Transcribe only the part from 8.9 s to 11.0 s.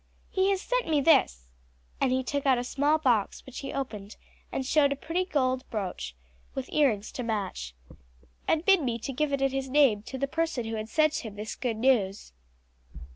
to give it in his name to the person who had